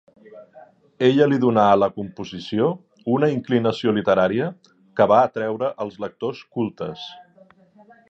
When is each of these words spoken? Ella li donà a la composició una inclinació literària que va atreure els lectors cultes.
Ella 1.07 1.27
li 1.33 1.37
donà 1.43 1.65
a 1.73 1.75
la 1.81 1.89
composició 1.99 2.71
una 3.17 3.31
inclinació 3.35 3.95
literària 4.01 4.51
que 5.01 5.11
va 5.15 5.23
atreure 5.29 5.73
els 5.87 6.05
lectors 6.07 6.45
cultes. 6.59 7.09